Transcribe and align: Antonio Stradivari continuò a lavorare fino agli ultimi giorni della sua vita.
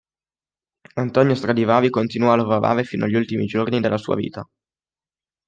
Antonio 0.95 1.35
Stradivari 1.35 1.91
continuò 1.91 2.31
a 2.31 2.35
lavorare 2.37 2.83
fino 2.83 3.05
agli 3.05 3.13
ultimi 3.13 3.45
giorni 3.45 3.79
della 3.79 3.97
sua 3.99 4.15
vita. 4.15 4.43